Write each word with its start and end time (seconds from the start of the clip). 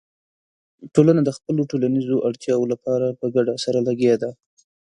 ټولنه 0.95 1.21
د 1.23 1.29
خپلو 1.37 1.61
ټولنیزو 1.71 2.23
اړتیاوو 2.27 2.69
لپاره 2.73 3.17
په 3.19 3.25
ګډه 3.35 3.53
سره 3.63 3.79
لګیا 3.87 4.15
ده. 4.21 4.29